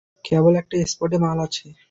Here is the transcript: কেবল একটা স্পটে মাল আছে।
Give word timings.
কেবল 0.25 0.53
একটা 0.55 0.75
স্পটে 0.85 1.17
মাল 1.17 1.37
আছে। 1.39 1.65